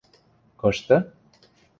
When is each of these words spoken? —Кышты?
—Кышты? 0.59 0.97